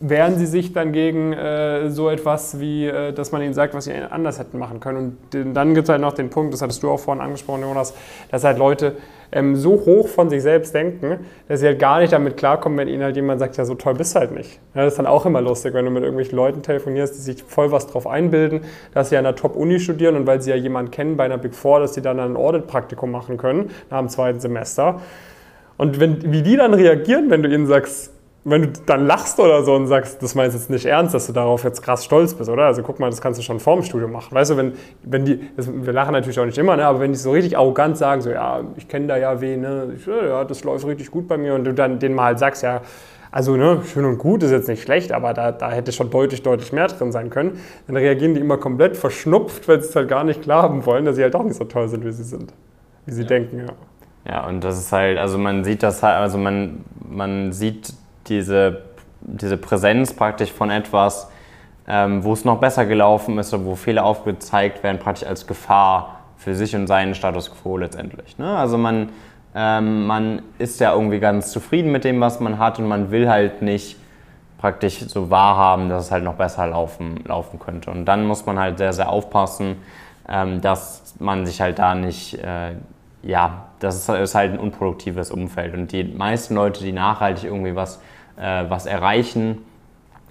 wehren 0.00 0.36
sie 0.36 0.46
sich 0.46 0.72
dann 0.72 0.92
gegen 0.92 1.32
äh, 1.32 1.90
so 1.90 2.10
etwas 2.10 2.60
wie, 2.60 2.86
äh, 2.86 3.12
dass 3.12 3.32
man 3.32 3.40
ihnen 3.40 3.54
sagt, 3.54 3.72
was 3.74 3.84
sie 3.84 3.94
anders 3.94 4.38
hätten 4.38 4.58
machen 4.58 4.80
können. 4.80 5.16
Und 5.32 5.54
dann 5.54 5.74
gibt 5.74 5.84
es 5.84 5.90
halt 5.90 6.00
noch 6.00 6.12
den 6.12 6.28
Punkt, 6.28 6.52
das 6.52 6.60
hattest 6.60 6.82
du 6.82 6.90
auch 6.90 6.98
vorhin 6.98 7.22
angesprochen, 7.22 7.62
Jonas, 7.62 7.94
dass 8.30 8.44
halt 8.44 8.58
Leute 8.58 8.96
ähm, 9.32 9.56
so 9.56 9.72
hoch 9.72 10.08
von 10.08 10.30
sich 10.30 10.42
selbst 10.42 10.74
denken, 10.74 11.18
dass 11.48 11.60
sie 11.60 11.66
halt 11.66 11.78
gar 11.78 12.00
nicht 12.00 12.12
damit 12.12 12.36
klarkommen, 12.36 12.78
wenn 12.78 12.88
ihnen 12.88 13.02
halt 13.02 13.16
jemand 13.16 13.40
sagt, 13.40 13.56
ja, 13.56 13.64
so 13.64 13.74
toll 13.74 13.94
bist 13.94 14.14
du 14.14 14.20
halt 14.20 14.32
nicht. 14.32 14.60
Ja, 14.74 14.84
das 14.84 14.94
ist 14.94 14.98
dann 14.98 15.06
auch 15.06 15.26
immer 15.26 15.40
lustig, 15.40 15.74
wenn 15.74 15.84
du 15.84 15.90
mit 15.90 16.02
irgendwelchen 16.02 16.36
Leuten 16.36 16.62
telefonierst, 16.62 17.14
die 17.14 17.20
sich 17.20 17.42
voll 17.42 17.72
was 17.72 17.86
drauf 17.86 18.06
einbilden, 18.06 18.60
dass 18.94 19.10
sie 19.10 19.16
an 19.16 19.24
der 19.24 19.36
Top-Uni 19.36 19.80
studieren 19.80 20.16
und 20.16 20.26
weil 20.26 20.40
sie 20.40 20.50
ja 20.50 20.56
jemanden 20.56 20.90
kennen 20.90 21.16
bei 21.16 21.24
einer 21.24 21.38
Big 21.38 21.54
Four, 21.54 21.80
dass 21.80 21.94
sie 21.94 22.02
dann 22.02 22.20
ein 22.20 22.36
Audit-Praktikum 22.36 23.10
machen 23.10 23.36
können 23.36 23.70
nach 23.90 23.98
dem 23.98 24.08
zweiten 24.08 24.40
Semester. 24.40 25.00
Und 25.76 26.00
wenn, 26.00 26.32
wie 26.32 26.42
die 26.42 26.56
dann 26.56 26.74
reagieren, 26.74 27.30
wenn 27.30 27.42
du 27.42 27.48
ihnen 27.48 27.66
sagst, 27.66 28.12
wenn 28.48 28.62
du 28.62 28.68
dann 28.86 29.06
lachst 29.06 29.40
oder 29.40 29.64
so 29.64 29.74
und 29.74 29.88
sagst, 29.88 30.22
das 30.22 30.36
meinst 30.36 30.54
du 30.54 30.60
jetzt 30.60 30.70
nicht 30.70 30.86
ernst, 30.86 31.12
dass 31.14 31.26
du 31.26 31.32
darauf 31.32 31.64
jetzt 31.64 31.82
krass 31.82 32.04
stolz 32.04 32.32
bist, 32.32 32.48
oder? 32.48 32.66
Also 32.66 32.82
guck 32.84 33.00
mal, 33.00 33.10
das 33.10 33.20
kannst 33.20 33.40
du 33.40 33.42
schon 33.42 33.58
vorm 33.58 33.82
Studium 33.82 34.12
machen. 34.12 34.32
Weißt 34.32 34.52
du, 34.52 34.56
wenn, 34.56 34.74
wenn 35.02 35.24
die, 35.24 35.40
das, 35.56 35.68
wir 35.68 35.92
lachen 35.92 36.12
natürlich 36.12 36.38
auch 36.38 36.44
nicht 36.44 36.56
immer, 36.56 36.76
ne? 36.76 36.86
aber 36.86 37.00
wenn 37.00 37.10
die 37.10 37.18
so 37.18 37.32
richtig 37.32 37.58
arrogant 37.58 37.98
sagen, 37.98 38.22
so, 38.22 38.30
ja, 38.30 38.60
ich 38.76 38.86
kenne 38.86 39.08
da 39.08 39.16
ja 39.16 39.40
wen, 39.40 39.62
ne? 39.62 39.92
Ich, 39.96 40.06
ja, 40.06 40.44
das 40.44 40.62
läuft 40.62 40.86
richtig 40.86 41.10
gut 41.10 41.26
bei 41.26 41.36
mir 41.36 41.54
und 41.54 41.64
du 41.64 41.74
dann 41.74 41.98
denen 41.98 42.14
mal 42.14 42.26
halt 42.26 42.38
sagst, 42.38 42.62
ja, 42.62 42.82
also 43.32 43.56
ne, 43.56 43.82
schön 43.84 44.04
und 44.04 44.18
gut 44.18 44.44
ist 44.44 44.52
jetzt 44.52 44.68
nicht 44.68 44.82
schlecht, 44.82 45.10
aber 45.10 45.34
da, 45.34 45.50
da 45.50 45.72
hätte 45.72 45.90
schon 45.90 46.10
deutlich, 46.10 46.44
deutlich 46.44 46.72
mehr 46.72 46.86
drin 46.86 47.10
sein 47.10 47.30
können, 47.30 47.60
dann 47.88 47.96
reagieren 47.96 48.34
die 48.34 48.40
immer 48.40 48.58
komplett 48.58 48.96
verschnupft, 48.96 49.66
weil 49.66 49.82
sie 49.82 49.88
es 49.88 49.96
halt 49.96 50.08
gar 50.08 50.22
nicht 50.22 50.42
klar 50.42 50.62
haben 50.62 50.86
wollen, 50.86 51.04
dass 51.04 51.16
sie 51.16 51.22
halt 51.24 51.34
auch 51.34 51.42
nicht 51.42 51.56
so 51.56 51.64
toll 51.64 51.88
sind, 51.88 52.04
wie 52.04 52.12
sie 52.12 52.22
sind, 52.22 52.52
wie 53.06 53.12
sie 53.12 53.22
ja. 53.22 53.28
denken, 53.28 53.58
ja. 53.58 53.74
Ja, 54.32 54.46
und 54.46 54.62
das 54.62 54.78
ist 54.78 54.92
halt, 54.92 55.18
also 55.18 55.36
man 55.36 55.64
sieht 55.64 55.82
das 55.82 56.02
halt, 56.02 56.16
also 56.16 56.38
man, 56.38 56.84
man 57.08 57.52
sieht 57.52 57.92
diese, 58.28 58.82
diese 59.20 59.56
Präsenz 59.56 60.12
praktisch 60.12 60.52
von 60.52 60.70
etwas, 60.70 61.30
ähm, 61.88 62.24
wo 62.24 62.32
es 62.32 62.44
noch 62.44 62.58
besser 62.58 62.86
gelaufen 62.86 63.38
ist 63.38 63.54
oder 63.54 63.64
wo 63.64 63.74
Fehler 63.76 64.04
aufgezeigt 64.04 64.82
werden, 64.82 64.98
praktisch 64.98 65.26
als 65.26 65.46
Gefahr 65.46 66.20
für 66.36 66.54
sich 66.54 66.74
und 66.74 66.86
seinen 66.86 67.14
Status 67.14 67.50
quo 67.50 67.76
letztendlich. 67.76 68.38
Ne? 68.38 68.56
Also 68.56 68.78
man, 68.78 69.10
ähm, 69.54 70.06
man 70.06 70.42
ist 70.58 70.80
ja 70.80 70.92
irgendwie 70.92 71.20
ganz 71.20 71.50
zufrieden 71.50 71.92
mit 71.92 72.04
dem, 72.04 72.20
was 72.20 72.40
man 72.40 72.58
hat 72.58 72.78
und 72.78 72.88
man 72.88 73.10
will 73.10 73.28
halt 73.28 73.62
nicht 73.62 73.96
praktisch 74.58 75.00
so 75.00 75.30
wahrhaben, 75.30 75.88
dass 75.88 76.06
es 76.06 76.10
halt 76.10 76.24
noch 76.24 76.34
besser 76.34 76.66
laufen, 76.66 77.20
laufen 77.24 77.58
könnte. 77.58 77.90
Und 77.90 78.04
dann 78.04 78.26
muss 78.26 78.46
man 78.46 78.58
halt 78.58 78.78
sehr, 78.78 78.92
sehr 78.92 79.08
aufpassen, 79.08 79.76
ähm, 80.28 80.60
dass 80.60 81.14
man 81.18 81.46
sich 81.46 81.60
halt 81.60 81.78
da 81.78 81.94
nicht, 81.94 82.34
äh, 82.42 82.72
ja, 83.22 83.66
das 83.78 84.08
ist 84.08 84.34
halt 84.34 84.52
ein 84.52 84.58
unproduktives 84.58 85.30
Umfeld. 85.30 85.74
Und 85.74 85.92
die 85.92 86.04
meisten 86.04 86.54
Leute, 86.54 86.82
die 86.82 86.92
nachhaltig 86.92 87.44
irgendwie 87.44 87.76
was 87.76 88.00
was 88.36 88.86
erreichen, 88.86 89.58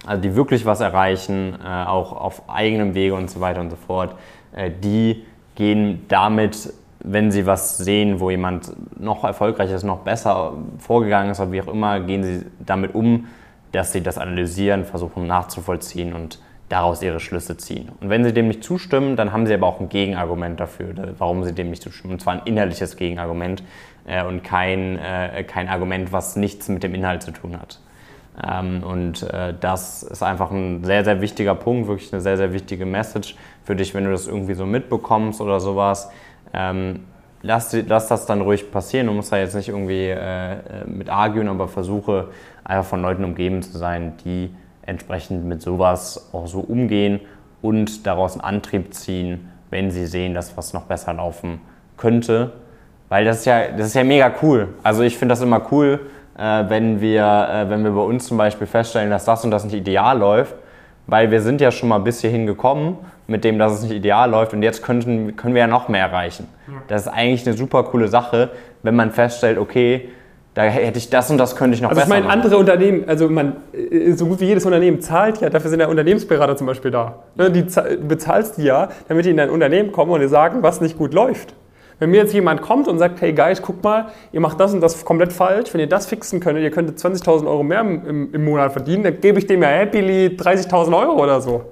also 0.05 0.21
die 0.21 0.35
wirklich 0.35 0.65
was 0.65 0.81
erreichen, 0.81 1.57
äh, 1.63 1.67
auch 1.67 2.13
auf 2.13 2.49
eigenem 2.49 2.93
Wege 2.93 3.15
und 3.15 3.29
so 3.29 3.39
weiter 3.41 3.61
und 3.61 3.69
so 3.69 3.75
fort, 3.75 4.15
äh, 4.53 4.71
die 4.71 5.25
gehen 5.55 6.05
damit, 6.07 6.73
wenn 6.99 7.31
sie 7.31 7.45
was 7.45 7.77
sehen, 7.77 8.19
wo 8.19 8.29
jemand 8.29 8.71
noch 8.99 9.23
erfolgreicher 9.23 9.75
ist, 9.75 9.83
noch 9.83 9.99
besser 9.99 10.53
vorgegangen 10.79 11.31
ist 11.31 11.39
oder 11.39 11.51
wie 11.51 11.61
auch 11.61 11.67
immer, 11.67 11.99
gehen 12.01 12.23
sie 12.23 12.45
damit 12.59 12.93
um, 12.93 13.27
dass 13.71 13.91
sie 13.91 14.01
das 14.01 14.17
analysieren, 14.17 14.85
versuchen 14.85 15.27
nachzuvollziehen 15.27 16.13
und 16.13 16.39
daraus 16.69 17.03
ihre 17.03 17.19
Schlüsse 17.19 17.57
ziehen. 17.57 17.89
Und 18.01 18.09
wenn 18.09 18.23
sie 18.23 18.33
dem 18.33 18.47
nicht 18.47 18.63
zustimmen, 18.63 19.15
dann 19.15 19.31
haben 19.31 19.45
sie 19.45 19.53
aber 19.53 19.67
auch 19.67 19.79
ein 19.79 19.89
Gegenargument 19.89 20.59
dafür, 20.59 21.13
warum 21.17 21.43
sie 21.43 21.53
dem 21.53 21.69
nicht 21.69 21.81
zustimmen. 21.81 22.13
Und 22.13 22.21
zwar 22.21 22.33
ein 22.33 22.41
innerliches 22.45 22.97
Gegenargument 22.97 23.63
äh, 24.07 24.23
und 24.23 24.43
kein, 24.43 24.97
äh, 24.97 25.43
kein 25.43 25.67
Argument, 25.67 26.11
was 26.11 26.35
nichts 26.35 26.67
mit 26.69 26.81
dem 26.81 26.95
Inhalt 26.95 27.21
zu 27.21 27.31
tun 27.31 27.59
hat. 27.59 27.79
Ähm, 28.43 28.83
und 28.83 29.23
äh, 29.23 29.53
das 29.59 30.03
ist 30.03 30.23
einfach 30.23 30.51
ein 30.51 30.83
sehr, 30.83 31.03
sehr 31.03 31.21
wichtiger 31.21 31.55
Punkt, 31.55 31.87
wirklich 31.87 32.11
eine 32.11 32.21
sehr, 32.21 32.37
sehr 32.37 32.53
wichtige 32.53 32.85
Message 32.85 33.35
für 33.63 33.75
dich, 33.75 33.93
wenn 33.93 34.03
du 34.05 34.11
das 34.11 34.27
irgendwie 34.27 34.53
so 34.53 34.65
mitbekommst 34.65 35.41
oder 35.41 35.59
sowas. 35.59 36.09
Ähm, 36.53 37.01
lass, 37.41 37.75
lass 37.87 38.07
das 38.07 38.25
dann 38.25 38.41
ruhig 38.41 38.71
passieren. 38.71 39.07
Du 39.07 39.13
musst 39.13 39.31
da 39.31 39.37
jetzt 39.37 39.55
nicht 39.55 39.69
irgendwie 39.69 40.09
äh, 40.09 40.53
äh, 40.53 40.57
mit 40.85 41.09
arguen, 41.09 41.47
aber 41.47 41.67
versuche 41.67 42.29
einfach 42.63 42.89
von 42.89 43.01
Leuten 43.01 43.23
umgeben 43.23 43.61
zu 43.61 43.77
sein, 43.77 44.13
die 44.25 44.53
entsprechend 44.81 45.45
mit 45.45 45.61
sowas 45.61 46.29
auch 46.33 46.47
so 46.47 46.59
umgehen 46.59 47.21
und 47.61 48.05
daraus 48.05 48.33
einen 48.33 48.41
Antrieb 48.41 48.93
ziehen, 48.93 49.49
wenn 49.69 49.91
sie 49.91 50.05
sehen, 50.05 50.33
dass 50.33 50.57
was 50.57 50.73
noch 50.73 50.83
besser 50.83 51.13
laufen 51.13 51.61
könnte. 51.97 52.51
Weil 53.09 53.25
das 53.25 53.39
ist 53.39 53.45
ja, 53.45 53.69
das 53.69 53.87
ist 53.87 53.95
ja 53.95 54.03
mega 54.03 54.31
cool. 54.41 54.69
Also 54.83 55.03
ich 55.03 55.17
finde 55.17 55.33
das 55.33 55.41
immer 55.41 55.71
cool, 55.71 55.99
äh, 56.37 56.63
wenn, 56.67 57.01
wir, 57.01 57.23
äh, 57.23 57.69
wenn 57.69 57.83
wir 57.83 57.91
bei 57.91 58.01
uns 58.01 58.27
zum 58.27 58.37
Beispiel 58.37 58.67
feststellen, 58.67 59.09
dass 59.09 59.25
das 59.25 59.43
und 59.43 59.51
das 59.51 59.63
nicht 59.63 59.75
ideal 59.75 60.17
läuft, 60.17 60.55
weil 61.07 61.31
wir 61.31 61.41
sind 61.41 61.61
ja 61.61 61.71
schon 61.71 61.89
mal 61.89 61.99
bis 61.99 62.21
hierhin 62.21 62.45
gekommen, 62.45 62.97
mit 63.27 63.43
dem, 63.43 63.57
dass 63.57 63.73
es 63.73 63.83
nicht 63.83 63.93
ideal 63.93 64.29
läuft 64.29 64.53
und 64.53 64.61
jetzt 64.61 64.83
könnten, 64.83 65.35
können 65.35 65.55
wir 65.55 65.61
ja 65.61 65.67
noch 65.67 65.87
mehr 65.87 66.01
erreichen. 66.05 66.47
Das 66.87 67.03
ist 67.03 67.07
eigentlich 67.07 67.45
eine 67.47 67.57
super 67.57 67.83
coole 67.83 68.07
Sache, 68.07 68.51
wenn 68.83 68.95
man 68.95 69.11
feststellt, 69.11 69.57
okay, 69.57 70.09
da 70.53 70.63
hätte 70.63 70.97
ich 70.97 71.09
das 71.09 71.29
und 71.29 71.37
das 71.37 71.55
könnte 71.55 71.75
ich 71.75 71.81
noch 71.81 71.89
also 71.89 71.99
besser 71.99 72.15
ich 72.15 72.21
meine, 72.21 72.31
andere 72.31 72.57
Unternehmen, 72.57 73.03
also 73.07 73.27
man, 73.27 73.57
äh, 73.73 74.13
so 74.13 74.25
gut 74.25 74.39
wie 74.39 74.45
jedes 74.45 74.65
Unternehmen 74.65 75.01
zahlt 75.01 75.41
ja, 75.41 75.49
dafür 75.49 75.69
sind 75.69 75.81
ja 75.81 75.87
Unternehmensberater 75.87 76.55
zum 76.55 76.67
Beispiel 76.67 76.91
da. 76.91 77.23
Ne, 77.35 77.51
die 77.51 77.65
bezahlst 78.07 78.57
die 78.57 78.63
ja, 78.63 78.87
damit 79.09 79.25
die 79.25 79.31
in 79.31 79.37
dein 79.37 79.49
Unternehmen 79.49 79.91
kommen 79.91 80.11
und 80.11 80.21
dir 80.21 80.29
sagen, 80.29 80.63
was 80.63 80.79
nicht 80.79 80.97
gut 80.97 81.13
läuft. 81.13 81.53
Wenn 81.99 82.11
mir 82.11 82.17
jetzt 82.17 82.33
jemand 82.33 82.61
kommt 82.61 82.87
und 82.87 82.99
sagt, 82.99 83.21
hey 83.21 83.31
Guys, 83.31 83.61
guck 83.61 83.81
mal, 83.81 84.07
ihr 84.33 84.41
macht 84.41 84.59
das 84.59 84.73
und 84.73 84.81
das 84.81 85.05
komplett 85.05 85.31
falsch, 85.31 85.73
wenn 85.73 85.79
ihr 85.79 85.87
das 85.87 86.07
fixen 86.07 86.39
könntet, 86.39 86.63
ihr 86.63 86.71
könntet 86.71 86.97
20.000 86.97 87.47
Euro 87.47 87.63
mehr 87.63 87.81
im, 87.81 88.33
im, 88.33 88.43
Monat 88.43 88.73
verdienen, 88.73 89.03
dann 89.03 89.21
gebe 89.21 89.39
ich 89.39 89.47
dem 89.47 89.61
ja 89.63 89.69
happily 89.69 90.27
30.000 90.27 90.97
Euro 90.97 91.23
oder 91.23 91.39
so. 91.39 91.63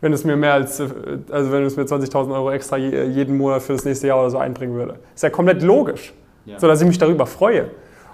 Wenn 0.00 0.12
es 0.12 0.24
mir 0.24 0.36
mehr 0.36 0.54
als, 0.54 0.80
also 0.80 1.50
wenn 1.50 1.64
es 1.64 1.76
mir 1.76 1.82
20.000 1.82 2.32
Euro 2.32 2.52
extra 2.52 2.76
jeden 2.76 3.36
Monat 3.36 3.62
für 3.62 3.72
das 3.72 3.84
nächste 3.84 4.06
Jahr 4.06 4.20
oder 4.20 4.30
so 4.30 4.38
einbringen 4.38 4.74
würde. 4.74 5.00
Ist 5.12 5.24
ja 5.24 5.30
komplett 5.30 5.62
logisch, 5.62 6.14
ja. 6.44 6.56
so 6.60 6.68
dass 6.68 6.80
ich 6.80 6.86
mich 6.86 6.98
darüber 6.98 7.26
freue. 7.26 7.70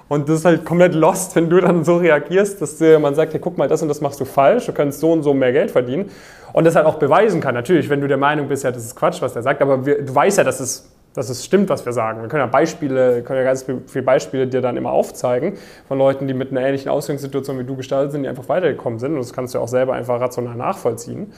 Und 0.09 0.29
das 0.29 0.41
ist 0.41 0.45
halt 0.45 0.65
komplett 0.65 0.95
lost, 0.95 1.35
wenn 1.35 1.49
du 1.49 1.61
dann 1.61 1.85
so 1.85 1.97
reagierst, 1.97 2.61
dass 2.61 2.81
man 3.01 3.15
sagt, 3.15 3.33
hey, 3.33 3.41
guck 3.41 3.57
mal, 3.57 3.69
das 3.69 3.83
und 3.83 3.89
das 3.89 4.01
machst 4.01 4.21
du 4.21 4.25
falsch, 4.25 4.67
du 4.67 4.73
kannst 4.73 5.01
so 5.01 5.13
und 5.13 5.23
so 5.23 5.33
mehr 5.35 5.53
Geld 5.53 5.71
verdienen. 5.71 6.11
Und 6.53 6.65
das 6.65 6.77
halt 6.77 6.87
auch 6.87 6.97
beweisen 6.97 7.41
kann. 7.41 7.55
Natürlich, 7.55 7.89
wenn 7.89 8.01
du 8.01 8.07
der 8.07 8.17
Meinung 8.17 8.49
bist, 8.49 8.65
ja, 8.65 8.71
das 8.71 8.85
ist 8.85 8.95
Quatsch, 8.95 9.21
was 9.23 9.33
der 9.33 9.43
sagt, 9.43 9.61
aber 9.63 9.87
wir, 9.87 10.03
du 10.03 10.15
weißt 10.15 10.39
ja, 10.39 10.45
dass 10.45 10.61
es 10.61 10.91
dass 11.15 11.29
es 11.29 11.45
stimmt, 11.45 11.69
was 11.69 11.87
wir 11.87 11.93
sagen. 11.93 12.21
Wir 12.23 12.29
können 12.29 12.43
ja 12.43 12.47
Beispiele, 12.47 13.23
können 13.23 13.39
ja 13.39 13.45
ganz 13.45 13.65
viele 13.87 14.05
Beispiele 14.05 14.49
dir 14.49 14.61
dann 14.61 14.77
immer 14.77 14.91
aufzeigen 14.91 15.55
von 15.87 15.97
Leuten, 15.97 16.27
die 16.27 16.35
mit 16.35 16.51
einer 16.51 16.63
ähnlichen 16.63 16.91
Ausgangssituation 16.91 17.59
wie 17.59 17.65
du 17.65 17.77
gestaltet 17.77 18.13
sind, 18.13 18.25
die 18.25 18.29
einfach 18.29 18.49
weitergekommen 18.49 18.99
sind. 18.99 19.13
Und 19.13 19.21
das 19.21 19.33
kannst 19.33 19.55
du 19.55 19.61
auch 19.61 19.69
selber 19.69 19.95
einfach 19.95 20.21
rational 20.21 20.57
nachvollziehen. 20.57 21.33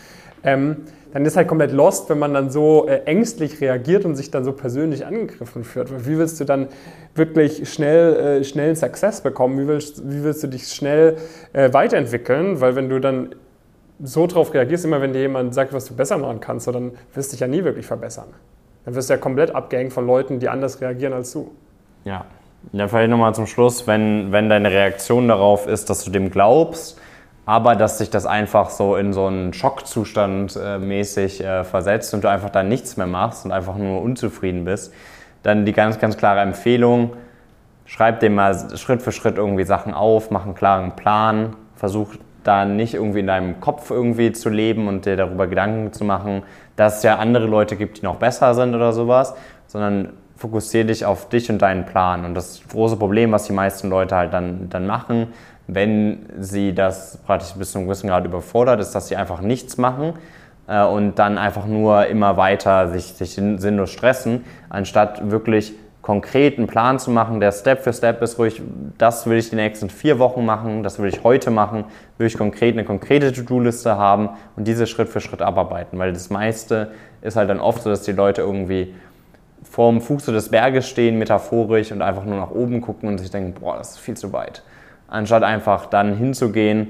Ähm, 0.47 0.77
dann 1.13 1.25
ist 1.25 1.37
halt 1.37 1.49
komplett 1.49 1.73
lost, 1.73 2.11
wenn 2.11 2.19
man 2.19 2.35
dann 2.35 2.51
so 2.51 2.89
äh, 2.89 3.03
ängstlich 3.05 3.61
reagiert 3.61 4.05
und 4.05 4.17
sich 4.17 4.31
dann 4.31 4.45
so 4.45 4.53
persönlich 4.53 5.07
angegriffen 5.07 5.65
fühlt. 5.65 6.07
Wie 6.07 6.19
willst 6.19 6.39
du 6.41 6.45
dann 6.45 6.69
wirklich 7.15 7.73
schnell, 7.73 8.17
äh, 8.17 8.45
schnell 8.45 8.77
Success 8.77 9.23
bekommen? 9.23 9.59
Wie 9.59 9.67
willst, 9.67 10.03
wie 10.11 10.23
willst 10.23 10.43
du 10.43 10.47
dich 10.47 10.69
schnell 10.69 11.17
äh, 11.53 11.73
weiterentwickeln? 11.73 12.61
Weil 12.61 12.77
wenn 12.77 12.89
du 12.89 13.01
dann 13.01 13.35
so 14.03 14.27
drauf 14.27 14.53
reagierst, 14.53 14.85
immer 14.85 15.01
wenn 15.01 15.13
dir 15.13 15.23
jemand 15.23 15.55
sagt, 15.55 15.73
was 15.73 15.87
du 15.87 15.95
besser 15.95 16.19
machen 16.19 16.41
kannst, 16.41 16.67
dann 16.69 16.93
wirst 17.15 17.33
du 17.33 17.35
dich 17.35 17.41
ja 17.41 17.47
nie 17.47 17.65
wirklich 17.65 17.87
verbessern. 17.87 18.29
Dann 18.85 18.95
wirst 18.95 19.09
du 19.09 19.15
ja 19.15 19.19
komplett 19.19 19.55
abgehängt 19.55 19.93
von 19.93 20.07
Leuten, 20.07 20.39
die 20.39 20.49
anders 20.49 20.81
reagieren 20.81 21.13
als 21.13 21.33
du. 21.33 21.51
Ja. 22.05 22.27
Ja, 22.73 22.89
vielleicht 22.89 23.11
nochmal 23.11 23.35
zum 23.35 23.47
Schluss, 23.47 23.87
wenn, 23.87 24.33
wenn 24.33 24.49
deine 24.49 24.71
Reaktion 24.71 25.29
darauf 25.29 25.67
ist, 25.67 25.89
dass 25.89 26.05
du 26.05 26.11
dem 26.11 26.31
glaubst, 26.31 27.01
aber 27.47 27.77
dass 27.77 27.99
sich 27.99 28.11
das 28.11 28.27
einfach 28.27 28.71
so 28.71 28.97
in 28.97 29.13
so 29.13 29.27
einen 29.27 29.53
Schockzustand 29.53 30.59
äh, 30.63 30.79
mäßig 30.79 31.43
äh, 31.43 31.63
versetzt 31.63 32.13
und 32.13 32.25
du 32.25 32.29
einfach 32.29 32.51
dann 32.51 32.69
nichts 32.69 32.97
mehr 32.97 33.07
machst 33.07 33.45
und 33.45 33.53
einfach 33.53 33.77
nur 33.77 34.03
unzufrieden 34.03 34.65
bist, 34.65 34.93
dann 35.45 35.65
die 35.65 35.73
ganz, 35.73 36.01
ganz 36.01 36.17
klare 36.17 36.41
Empfehlung, 36.41 37.13
schreib 37.85 38.19
dir 38.19 38.31
mal 38.31 38.77
Schritt 38.77 39.01
für 39.01 39.13
Schritt 39.13 39.39
irgendwie 39.39 39.65
Sachen 39.65 39.95
auf, 39.95 40.33
mach 40.33 40.45
einen 40.45 40.57
klaren 40.57 40.97
Plan, 40.97 41.55
versuch 41.77 42.17
da 42.43 42.65
nicht 42.65 42.95
irgendwie 42.95 43.21
in 43.21 43.29
deinem 43.29 43.61
Kopf 43.61 43.91
irgendwie 43.91 44.33
zu 44.33 44.49
leben 44.49 44.89
und 44.89 45.07
dir 45.07 45.17
darüber 45.17 45.47
Gedanken 45.47 45.93
zu 45.93 46.05
machen, 46.05 46.43
dass 46.75 46.99
es 46.99 47.03
ja 47.05 47.17
andere 47.17 47.47
Leute 47.47 47.77
gibt, 47.77 47.99
die 47.99 48.05
noch 48.05 48.17
besser 48.17 48.55
sind 48.55 48.75
oder 48.75 48.93
sowas, 48.93 49.35
sondern 49.69 50.15
fokussiere 50.37 50.87
dich 50.87 51.05
auf 51.05 51.29
dich 51.29 51.49
und 51.49 51.63
deinen 51.63 51.87
Plan. 51.87 52.25
Und 52.25 52.35
das 52.35 52.61
große 52.69 52.97
Problem, 52.97 53.31
was 53.33 53.45
die 53.45 53.53
meisten 53.53 53.89
Leute 53.89 54.17
halt 54.17 54.33
dann, 54.33 54.69
dann 54.69 54.87
machen, 54.87 55.29
wenn 55.69 56.27
sie 56.39 56.75
das 56.75 57.19
praktisch 57.27 57.55
bis 57.55 57.73
zu 57.73 57.79
einem 57.79 57.87
gewissen 57.89 58.09
Grad 58.09 58.25
überfordert, 58.25 58.81
ist, 58.81 58.93
dass 58.93 59.09
sie 59.09 59.17
einfach 59.17 59.41
nichts 59.41 59.77
machen 59.77 60.15
äh, 60.69 60.85
und 60.85 61.19
dann 61.19 61.39
einfach 61.39 61.67
nur 61.67 62.07
immer 62.07 62.37
weiter 62.37 62.89
sich, 62.89 63.15
sich 63.15 63.33
sinnlos 63.33 63.91
stressen, 63.91 64.45
anstatt 64.69 65.31
wirklich 65.31 65.75
konkret 66.03 66.57
einen 66.57 66.69
Plan 66.69 67.01
zu 67.01 67.11
machen, 67.11 67.41
der 67.41 67.51
Step 67.51 67.83
für 67.83 67.93
Step 67.93 68.23
ist, 68.23 68.39
ruhig, 68.39 68.63
das 68.97 69.27
will 69.27 69.39
ich 69.39 69.51
die 69.51 69.57
nächsten 69.57 69.91
vier 69.91 70.21
Wochen 70.21 70.45
machen, 70.45 70.85
das 70.85 71.01
will 71.01 71.09
ich 71.09 71.25
heute 71.25 71.51
machen, 71.51 71.85
will 72.17 72.29
ich 72.29 72.39
konkret 72.39 72.75
eine 72.75 72.85
konkrete 72.85 73.33
To-Do-Liste 73.33 73.97
haben 73.97 74.29
und 74.55 74.69
diese 74.69 74.87
Schritt 74.87 75.09
für 75.09 75.21
Schritt 75.21 75.43
abarbeiten, 75.43 75.99
weil 75.99 76.13
das 76.13 76.31
meiste 76.31 76.93
ist 77.23 77.35
halt 77.35 77.51
dann 77.51 77.59
oft 77.59 77.83
so, 77.83 77.91
dass 77.91 78.03
die 78.03 78.13
Leute 78.13 78.43
irgendwie 78.43 78.95
vorm 79.65 80.01
Fuße 80.01 80.31
des 80.31 80.49
Berges 80.51 80.89
stehen, 80.89 81.19
metaphorisch, 81.19 81.91
und 81.91 82.03
einfach 82.03 82.25
nur 82.25 82.37
nach 82.37 82.53
oben 82.53 82.81
gucken 82.83 83.09
und 83.09 83.19
sich 83.19 83.33
denken, 83.33 83.61
boah, 83.61 83.77
das 83.77 83.91
ist 83.93 83.99
viel 83.99 84.17
zu 84.17 84.33
weit. 84.33 84.63
Anstatt 85.09 85.43
einfach 85.43 85.87
dann 85.87 86.15
hinzugehen, 86.15 86.89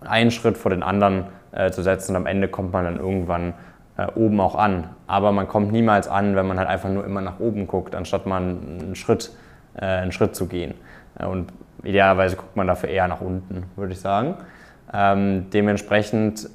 einen 0.00 0.30
Schritt 0.30 0.58
vor 0.58 0.70
den 0.70 0.82
anderen 0.82 1.24
äh, 1.52 1.70
zu 1.70 1.82
setzen 1.82 2.12
und 2.12 2.16
am 2.16 2.26
Ende 2.26 2.48
kommt 2.48 2.72
man 2.72 2.84
dann 2.84 2.96
irgendwann 2.98 3.54
äh, 3.96 4.06
oben 4.14 4.40
auch 4.40 4.54
an. 4.54 4.88
Aber 5.06 5.32
man 5.32 5.48
kommt 5.48 5.72
niemals 5.72 6.08
an, 6.08 6.36
wenn 6.36 6.46
man 6.46 6.58
halt 6.58 6.68
einfach 6.68 6.88
nur 6.88 7.04
immer 7.04 7.20
nach 7.20 7.40
oben 7.40 7.66
guckt, 7.66 7.94
anstatt 7.94 8.26
mal 8.26 8.40
einen 8.40 8.94
Schritt, 8.94 9.32
äh, 9.74 9.84
einen 9.84 10.12
Schritt 10.12 10.34
zu 10.34 10.46
gehen. 10.46 10.74
Äh, 11.18 11.26
und 11.26 11.52
idealerweise 11.82 12.36
guckt 12.36 12.56
man 12.56 12.66
dafür 12.66 12.88
eher 12.88 13.08
nach 13.08 13.20
unten, 13.20 13.64
würde 13.76 13.92
ich 13.92 14.00
sagen. 14.00 14.34
Ähm, 14.92 15.50
dementsprechend 15.50 16.48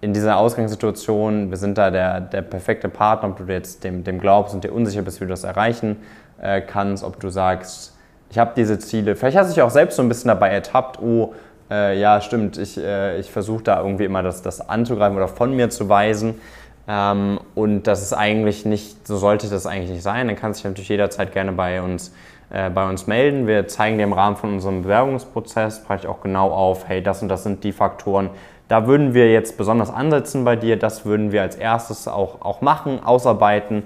in 0.00 0.12
dieser 0.12 0.36
Ausgangssituation, 0.36 1.50
wir 1.50 1.56
sind 1.56 1.78
da 1.78 1.90
der, 1.90 2.20
der 2.20 2.42
perfekte 2.42 2.88
Partner, 2.88 3.30
ob 3.30 3.38
du 3.38 3.44
jetzt 3.44 3.84
dem, 3.84 4.04
dem 4.04 4.20
glaubst 4.20 4.54
und 4.54 4.62
dir 4.62 4.72
unsicher 4.72 5.02
bist, 5.02 5.20
wie 5.20 5.24
du 5.24 5.30
das 5.30 5.44
erreichen 5.44 5.96
äh, 6.40 6.60
kannst, 6.60 7.04
ob 7.04 7.20
du 7.20 7.30
sagst, 7.30 7.93
ich 8.34 8.38
habe 8.40 8.50
diese 8.56 8.80
Ziele. 8.80 9.14
Vielleicht 9.14 9.36
hast 9.36 9.50
du 9.50 9.54
dich 9.54 9.62
auch 9.62 9.70
selbst 9.70 9.94
so 9.94 10.02
ein 10.02 10.08
bisschen 10.08 10.26
dabei 10.26 10.48
ertappt, 10.48 11.00
oh, 11.00 11.34
äh, 11.70 11.96
ja, 12.00 12.20
stimmt, 12.20 12.58
ich, 12.58 12.76
äh, 12.76 13.20
ich 13.20 13.30
versuche 13.30 13.62
da 13.62 13.80
irgendwie 13.80 14.06
immer 14.06 14.24
das, 14.24 14.42
das 14.42 14.68
anzugreifen 14.68 15.16
oder 15.16 15.28
von 15.28 15.54
mir 15.54 15.70
zu 15.70 15.88
weisen. 15.88 16.40
Ähm, 16.88 17.38
und 17.54 17.84
das 17.84 18.02
ist 18.02 18.12
eigentlich 18.12 18.66
nicht, 18.66 19.06
so 19.06 19.18
sollte 19.18 19.48
das 19.48 19.66
eigentlich 19.66 19.90
nicht 19.90 20.02
sein. 20.02 20.26
Dann 20.26 20.34
kannst 20.34 20.58
du 20.58 20.62
dich 20.62 20.70
natürlich 20.72 20.88
jederzeit 20.88 21.32
gerne 21.32 21.52
bei 21.52 21.80
uns, 21.80 22.12
äh, 22.50 22.70
bei 22.70 22.88
uns 22.88 23.06
melden. 23.06 23.46
Wir 23.46 23.68
zeigen 23.68 23.98
dir 23.98 24.04
im 24.04 24.12
Rahmen 24.12 24.34
von 24.34 24.54
unserem 24.54 24.82
Bewerbungsprozess 24.82 25.84
praktisch 25.84 26.10
auch 26.10 26.20
genau 26.20 26.50
auf, 26.50 26.88
hey, 26.88 27.04
das 27.04 27.22
und 27.22 27.28
das 27.28 27.44
sind 27.44 27.62
die 27.62 27.70
Faktoren. 27.70 28.30
Da 28.66 28.88
würden 28.88 29.14
wir 29.14 29.30
jetzt 29.30 29.56
besonders 29.56 29.90
ansetzen 29.90 30.44
bei 30.44 30.56
dir, 30.56 30.76
das 30.76 31.06
würden 31.06 31.30
wir 31.30 31.42
als 31.42 31.54
erstes 31.54 32.08
auch, 32.08 32.42
auch 32.42 32.62
machen, 32.62 32.98
ausarbeiten 33.00 33.84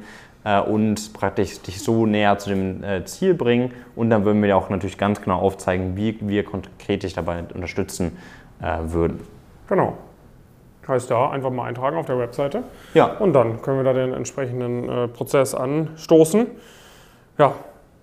äh, 0.49 0.61
und 0.61 1.13
praktisch 1.13 1.61
dich 1.61 1.83
so 1.83 2.07
näher 2.07 2.39
zu 2.39 2.51
dem 2.51 2.83
äh, 2.83 3.05
Ziel 3.05 3.35
bringen. 3.35 3.73
Und 3.95 4.11
dann 4.11 4.25
würden 4.25 4.41
wir 4.41 4.49
dir 4.49 4.57
auch 4.57 4.71
natürlich 4.71 4.97
ganz 4.97 5.21
genau 5.21 5.39
aufzeigen, 5.39 5.97
wie 5.97 6.17
wir 6.21 6.45
konkret 6.45 7.03
dich 7.03 7.13
dabei 7.13 7.45
unterstützen 7.55 8.17
äh, 8.63 8.79
würden. 8.85 9.21
Genau. 9.69 9.99
Heißt 10.87 11.11
ja, 11.11 11.29
einfach 11.31 11.51
mal 11.51 11.67
eintragen 11.67 11.99
auf 11.99 12.07
der 12.07 12.19
Webseite. 12.19 12.63
Ja. 12.95 13.19
Und 13.19 13.35
dann 13.35 13.61
können 13.61 13.77
wir 13.77 13.85
da 13.85 13.93
den 13.93 14.15
entsprechenden 14.15 14.89
äh, 14.89 15.09
Prozess 15.09 15.55
anstoßen. 15.55 16.47
Ja, 17.37 17.53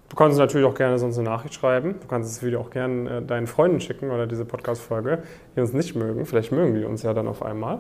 Du 0.08 0.16
kannst 0.16 0.38
natürlich 0.38 0.68
auch 0.68 0.76
gerne 0.76 1.00
sonst 1.00 1.18
eine 1.18 1.28
Nachricht 1.28 1.56
schreiben. 1.56 1.96
Du 2.00 2.08
kannst 2.08 2.30
das 2.30 2.44
Video 2.46 2.62
auch 2.62 2.70
gerne 2.70 3.18
äh, 3.18 3.22
deinen 3.24 3.48
Freunden 3.48 3.82
schicken 3.82 4.12
oder 4.12 4.28
diese 4.28 4.46
Podcast-Folge, 4.46 5.24
die 5.56 5.60
uns 5.60 5.74
nicht 5.74 5.96
mögen. 5.96 6.28
Vielleicht 6.28 6.52
mögen 6.52 6.76
die 6.76 6.86
uns 6.86 7.02
ja 7.02 7.14
dann 7.14 7.28
auf 7.28 7.42
einmal. 7.42 7.80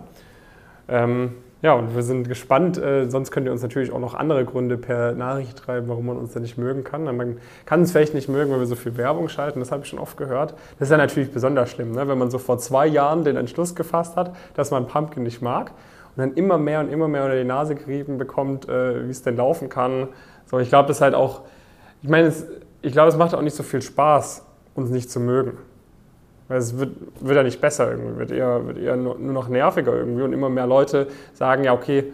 Ähm, 0.87 1.35
ja, 1.65 1.73
und 1.73 1.95
wir 1.95 2.03
sind 2.03 2.27
gespannt. 2.27 2.77
Äh, 2.77 3.09
sonst 3.09 3.31
könnt 3.31 3.47
ihr 3.47 3.51
uns 3.51 3.63
natürlich 3.63 3.91
auch 3.91 3.99
noch 3.99 4.13
andere 4.13 4.45
Gründe 4.45 4.77
per 4.77 5.13
Nachricht 5.13 5.57
schreiben, 5.57 5.87
warum 5.87 6.05
man 6.05 6.15
uns 6.15 6.31
da 6.31 6.39
nicht 6.39 6.59
mögen 6.59 6.83
kann. 6.83 7.05
Man 7.05 7.39
kann 7.65 7.81
es 7.81 7.91
vielleicht 7.91 8.13
nicht 8.13 8.29
mögen, 8.29 8.51
weil 8.51 8.59
wir 8.59 8.67
so 8.67 8.75
viel 8.75 8.97
Werbung 8.97 9.29
schalten. 9.29 9.61
Das 9.61 9.71
habe 9.71 9.81
ich 9.81 9.89
schon 9.89 9.97
oft 9.97 10.15
gehört. 10.15 10.53
Das 10.77 10.89
ist 10.89 10.91
ja 10.91 10.97
natürlich 10.97 11.31
besonders 11.31 11.71
schlimm, 11.71 11.93
ne? 11.93 12.07
wenn 12.07 12.19
man 12.19 12.29
so 12.29 12.37
vor 12.37 12.59
zwei 12.59 12.85
Jahren 12.85 13.23
den 13.23 13.35
Entschluss 13.35 13.73
gefasst 13.73 14.15
hat, 14.15 14.35
dass 14.53 14.69
man 14.69 14.85
Pumpkin 14.85 15.23
nicht 15.23 15.41
mag 15.41 15.71
und 16.15 16.21
dann 16.21 16.33
immer 16.35 16.59
mehr 16.59 16.81
und 16.81 16.91
immer 16.91 17.07
mehr 17.07 17.23
unter 17.23 17.35
die 17.35 17.45
Nase 17.45 17.73
gerieben 17.73 18.19
bekommt, 18.19 18.69
äh, 18.69 19.03
wie 19.07 19.09
es 19.09 19.23
denn 19.23 19.35
laufen 19.35 19.67
kann. 19.67 20.09
So, 20.45 20.59
ich 20.59 20.69
glaube, 20.69 20.87
das 20.87 20.97
ist 20.97 21.01
halt 21.01 21.15
auch, 21.15 21.41
ich 22.03 22.09
meine, 22.09 22.31
ich 22.83 22.91
glaube, 22.91 23.09
es 23.09 23.17
macht 23.17 23.33
auch 23.33 23.41
nicht 23.41 23.55
so 23.55 23.63
viel 23.63 23.81
Spaß, 23.81 24.45
uns 24.75 24.91
nicht 24.91 25.09
zu 25.09 25.19
mögen. 25.19 25.57
Weil 26.47 26.59
es 26.59 26.77
wird, 26.77 26.91
wird 27.19 27.35
ja 27.35 27.43
nicht 27.43 27.59
besser 27.59 27.89
irgendwie, 27.89 28.19
wird 28.19 28.31
eher, 28.31 28.67
wird 28.67 28.77
eher 28.77 28.95
nur, 28.95 29.17
nur 29.17 29.33
noch 29.33 29.47
nerviger 29.47 29.95
irgendwie 29.95 30.21
und 30.21 30.33
immer 30.33 30.49
mehr 30.49 30.67
Leute 30.67 31.07
sagen, 31.33 31.63
ja, 31.63 31.73
okay, 31.73 32.05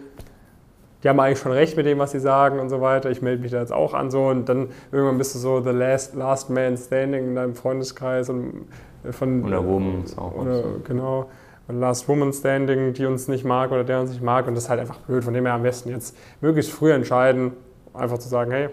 die 1.02 1.08
haben 1.08 1.20
eigentlich 1.20 1.40
schon 1.40 1.52
recht 1.52 1.76
mit 1.76 1.84
dem, 1.84 1.98
was 1.98 2.12
sie 2.12 2.20
sagen 2.20 2.58
und 2.60 2.70
so 2.70 2.80
weiter. 2.80 3.10
Ich 3.10 3.22
melde 3.22 3.42
mich 3.42 3.50
da 3.50 3.60
jetzt 3.60 3.72
auch 3.72 3.92
an 3.92 4.10
so 4.10 4.26
und 4.26 4.48
dann 4.48 4.68
irgendwann 4.92 5.18
bist 5.18 5.34
du 5.34 5.38
so 5.38 5.60
the 5.60 5.70
last, 5.70 6.14
last 6.14 6.48
man 6.48 6.76
standing 6.76 7.28
in 7.28 7.34
deinem 7.34 7.54
Freundeskreis 7.54 8.30
und 8.30 8.66
äh, 9.04 9.12
von 9.12 9.44
oder 9.44 9.66
Woman 9.66 10.04
ist 10.04 10.16
auch 10.16 10.34
oder, 10.34 10.62
so. 10.62 10.80
genau 10.84 11.28
Last 11.68 12.08
Woman 12.08 12.32
Standing, 12.32 12.92
die 12.92 13.06
uns 13.06 13.28
nicht 13.28 13.44
mag 13.44 13.70
oder 13.70 13.84
der 13.84 14.00
uns 14.00 14.10
nicht 14.10 14.22
mag 14.22 14.46
und 14.46 14.54
das 14.54 14.64
ist 14.64 14.70
halt 14.70 14.80
einfach 14.80 14.98
blöd. 14.98 15.24
Von 15.24 15.34
dem 15.34 15.46
her 15.46 15.54
am 15.54 15.62
besten 15.62 15.90
jetzt 15.90 16.16
möglichst 16.40 16.72
früh 16.72 16.92
entscheiden, 16.92 17.52
einfach 17.94 18.18
zu 18.18 18.28
sagen, 18.28 18.50
hey, 18.50 18.68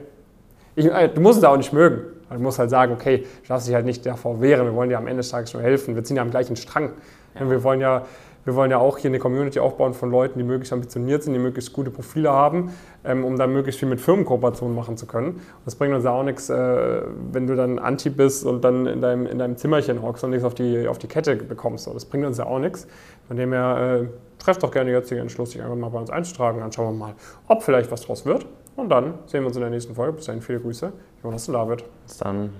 ich, 0.79 0.85
äh, 0.85 1.09
du 1.09 1.21
musst 1.21 1.39
es 1.39 1.43
auch 1.43 1.57
nicht 1.57 1.73
mögen. 1.73 2.01
Man 2.29 2.41
muss 2.41 2.59
halt 2.59 2.69
sagen, 2.69 2.93
okay, 2.93 3.25
du 3.41 3.47
darfst 3.47 3.67
dich 3.67 3.75
halt 3.75 3.85
nicht 3.85 4.05
davor 4.05 4.41
wehren. 4.41 4.65
Wir 4.65 4.75
wollen 4.75 4.89
dir 4.89 4.97
am 4.97 5.07
Ende 5.07 5.17
des 5.17 5.29
Tages 5.29 5.53
nur 5.53 5.63
helfen. 5.63 5.95
Wir 5.95 6.03
ziehen 6.03 6.17
ja 6.17 6.21
am 6.21 6.31
gleichen 6.31 6.55
Strang. 6.55 6.91
Ja. 7.37 7.49
Wir, 7.49 7.63
wollen 7.63 7.81
ja, 7.81 8.05
wir 8.45 8.55
wollen 8.55 8.71
ja 8.71 8.77
auch 8.77 8.97
hier 8.97 9.09
eine 9.09 9.19
Community 9.19 9.59
aufbauen 9.59 9.93
von 9.93 10.11
Leuten, 10.11 10.37
die 10.37 10.45
möglichst 10.45 10.71
ambitioniert 10.71 11.23
sind, 11.23 11.33
die 11.33 11.39
möglichst 11.39 11.73
gute 11.73 11.89
Profile 11.89 12.31
haben, 12.31 12.71
ähm, 13.03 13.25
um 13.25 13.37
dann 13.37 13.51
möglichst 13.51 13.79
viel 13.79 13.89
mit 13.89 13.99
Firmenkooperationen 13.99 14.75
machen 14.75 14.95
zu 14.95 15.05
können. 15.05 15.29
Und 15.29 15.65
das 15.65 15.75
bringt 15.75 15.93
uns 15.93 16.05
ja 16.05 16.11
auch 16.11 16.23
nichts, 16.23 16.49
äh, 16.49 17.01
wenn 17.31 17.47
du 17.47 17.55
dann 17.55 17.79
Anti 17.79 18.09
bist 18.09 18.45
und 18.45 18.63
dann 18.63 18.85
in 18.85 19.01
deinem, 19.01 19.25
in 19.25 19.39
deinem 19.39 19.57
Zimmerchen 19.57 20.01
hockst 20.01 20.23
und 20.23 20.29
nichts 20.29 20.45
auf 20.45 20.53
die, 20.53 20.87
auf 20.87 20.99
die 20.99 21.07
Kette 21.07 21.35
bekommst. 21.35 21.87
Das 21.87 22.05
bringt 22.05 22.25
uns 22.25 22.37
ja 22.37 22.45
auch 22.45 22.59
nichts. 22.59 22.87
Von 23.27 23.37
dem 23.37 23.51
her, 23.51 24.03
äh, 24.03 24.07
trefft 24.39 24.63
doch 24.63 24.71
gerne 24.71 24.91
jetzt 24.91 25.11
den 25.11 25.17
Entschluss, 25.17 25.51
dich 25.51 25.61
einfach 25.61 25.75
mal 25.75 25.89
bei 25.89 25.99
uns 25.99 26.09
einzutragen. 26.09 26.59
Dann 26.59 26.71
schauen 26.71 26.93
wir 26.93 27.05
mal, 27.07 27.15
ob 27.47 27.63
vielleicht 27.63 27.91
was 27.91 28.01
draus 28.01 28.25
wird. 28.25 28.45
Und 28.79 28.89
dann 28.89 29.15
sehen 29.25 29.41
wir 29.41 29.47
uns 29.47 29.57
in 29.57 29.61
der 29.61 29.69
nächsten 29.69 29.95
Folge. 29.95 30.13
Bis 30.13 30.25
dahin 30.25 30.41
viele 30.41 30.59
Grüße. 30.59 30.91
Jonas 31.23 31.47
und 31.47 31.53
David. 31.53 31.83
Bis 32.05 32.17
dann. 32.17 32.51